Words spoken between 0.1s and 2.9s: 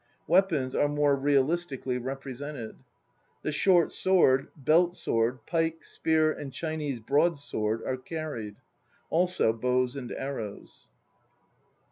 Weapons are more realistically represented.